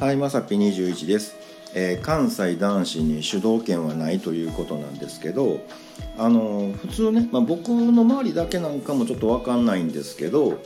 [0.00, 1.36] はい、まさぴ21です、
[1.74, 5.60] えー関西男子に主導権はないということなんですけど
[6.16, 10.58] あの普通ね、まあ、僕の周りだけなんかもちょっと分かんないんですけど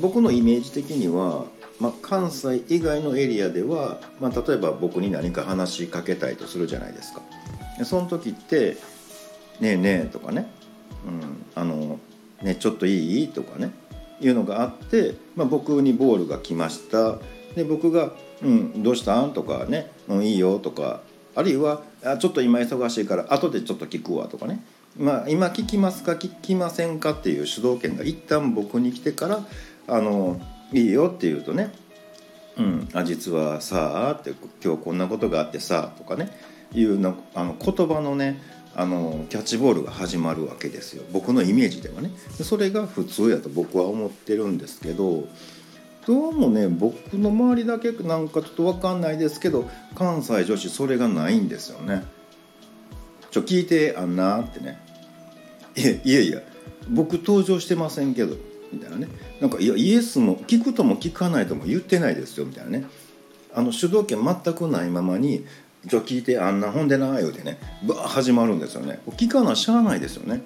[0.00, 1.44] 僕のイメージ的には、
[1.80, 7.20] まあ、関西以外のエリアでは、まあ、例えば僕に何か話しかけたいとするじゃないですか。
[7.84, 8.78] その時って
[9.60, 10.50] 「ねえねえ」とかね
[11.06, 11.98] 「うん、あの
[12.40, 13.70] ねちょっといい?」とかね
[14.18, 17.18] いうのがあって、まあ、僕にボールが来ました
[17.54, 21.00] で僕が「うんどうしたん?」とかね「うんいいよ」とか。
[21.34, 24.62] あるいはあ「ちょっと今忙しいから後でちょっと聞くわ」とかね
[24.98, 29.46] 「まあ、今聞きますか聞きませんか?」っていう主導権が一旦僕に来てから
[29.88, 30.38] 「あの
[30.74, 31.72] いいよ」って言うとね
[32.58, 36.30] 「うん、あ実はさあ」って「今日こんなことがあってさ」とかね。
[36.74, 38.40] いうのあの言葉のね
[38.74, 41.02] あのキャッチボールが始まるわけですよ。
[41.12, 42.10] 僕のイメージではね。
[42.42, 45.28] それが普通やと僕は思ってるんですけど
[46.06, 52.02] どうもね僕の周りだけなんかちょっと分かんないですけど関西女子それがないんですよね。
[53.30, 54.78] ちょ聞いてあんなってね
[55.76, 56.40] いやいやいや
[56.90, 58.36] 僕登場してませんけど
[58.72, 59.08] みたいなね
[59.40, 62.84] なんかいやイエスも聞くとも聞かないとも言ってないですよみたいなね
[63.54, 65.46] あの主導権全くないままに
[65.88, 70.42] 「ちょ聞いてあんなほんでな」言うてねバー始まるんですよね聞かなしゃあないですよね。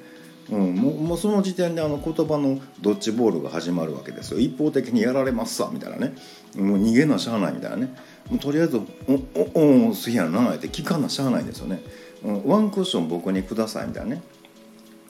[0.51, 4.39] うん、もうもうその時点であの言葉のドッジボールが始まるわけですよ。
[4.39, 6.15] 一方的にやられますさみたいなね。
[6.57, 7.95] もう逃げなしゃあないみたいなね。
[8.31, 9.21] もうとりあえず「お
[9.55, 11.81] おおすげやな」って聞かなしゃあないですよね、
[12.25, 14.23] うん、ワンクッション僕にくださいみたいなね、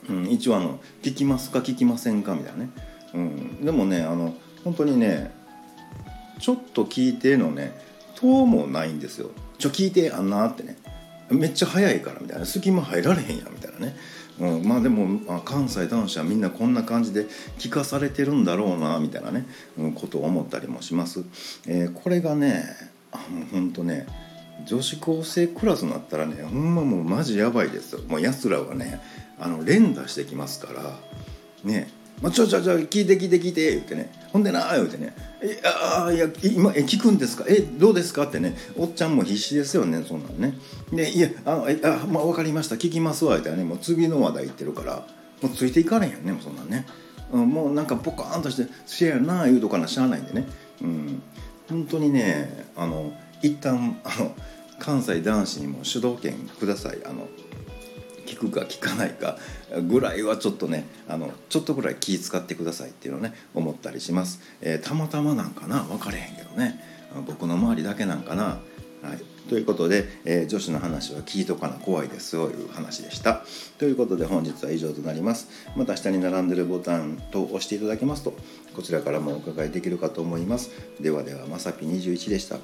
[0.09, 2.69] うん、一応あの「聞きますか聞きませんか」みたいなね、
[3.13, 5.31] うん、でもねあの本当にね
[6.39, 7.79] ちょっと聞いてのね
[8.15, 10.77] 「ともないんですよ「ちょ聞いてあんな」ってね
[11.29, 12.45] めっちゃ早いからみたいな。
[12.45, 13.95] 隙間入られへんやみたいなね、
[14.39, 17.25] うん、まあでもあ関西男子はみんなこんな感じで
[17.57, 19.45] 聞かされてるんだろうなみたいなね、
[19.77, 21.23] うん、ことを思ったりもします、
[21.67, 22.63] えーこれがね
[23.11, 24.07] あもうほんとね
[24.65, 28.01] 女子高生クラスになったらねほんまもうマジやばいですよ。
[28.07, 29.01] もうやつらはね
[29.39, 30.99] あの連打してきますから
[31.63, 31.91] ね
[32.21, 34.11] まあ、ちょちょちょ聞いて聞いて聞いて言ってね。
[34.33, 37.45] ほんでな言うてね「えあいや今え聞くんですか？
[37.47, 38.55] えどうですか?」ってね。
[38.75, 40.57] おっちゃんも必死ですよねそんなんね。
[40.91, 42.75] で「いやあえあ、まあ、分かりました。
[42.75, 45.05] 聞きますわ」言ったらねもう次の話題言ってるから
[45.41, 46.87] もうついていかれへんよねもうそんなんね、
[47.31, 50.47] うん、もうなんかポカーンとして「せやな」言うとかなしゃあないんでね。
[50.81, 51.21] うん。
[51.69, 53.13] 本当にねあの
[53.43, 54.33] 一旦あの
[54.79, 56.99] 関西男子にも主導権ください。
[57.05, 57.27] あの
[58.27, 59.37] 聞くか聞かないか
[59.87, 65.83] ぐらいはちょっとねあのちょっとぐらい気使ってくださいっていうのをね思ったりします、えーたまたまなんかな？
[65.83, 66.79] 分かれへんけどね。
[67.25, 68.43] 僕の周りだけなんかな？
[68.43, 68.59] は
[69.13, 69.49] い。
[69.49, 73.45] ということで、えー女子の話は聞いとかな怖いですよという話でした。
[73.77, 75.47] ということで本日は以上となります。
[75.75, 78.33] また下に並んでるボタンと押していただけますと
[78.75, 80.71] こちらからもお伺いできるかと思います。
[80.99, 82.57] ではではまさぴ21でした。